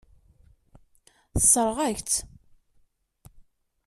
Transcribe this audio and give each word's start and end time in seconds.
Tessṛeɣ-ak-tt. 1.33 2.13